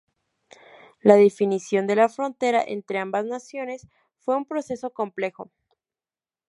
La 1.03 1.13
definición 1.13 1.85
de 1.85 1.95
la 1.95 2.09
frontera 2.09 2.63
entre 2.65 2.97
ambas 2.97 3.23
naciones 3.25 3.87
fue 4.17 4.35
un 4.35 4.45
proceso 4.45 4.89
complejo. 4.89 5.51